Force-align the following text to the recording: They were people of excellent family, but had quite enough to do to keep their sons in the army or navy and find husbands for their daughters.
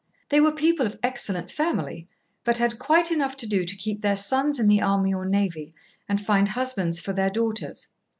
They 0.29 0.39
were 0.41 0.51
people 0.51 0.87
of 0.87 0.97
excellent 1.03 1.51
family, 1.51 2.07
but 2.43 2.57
had 2.57 2.79
quite 2.79 3.11
enough 3.11 3.37
to 3.37 3.45
do 3.45 3.63
to 3.63 3.75
keep 3.75 4.01
their 4.01 4.15
sons 4.15 4.59
in 4.59 4.67
the 4.67 4.81
army 4.81 5.13
or 5.13 5.25
navy 5.27 5.75
and 6.09 6.19
find 6.19 6.47
husbands 6.47 6.99
for 6.99 7.13
their 7.13 7.29
daughters. 7.29 7.89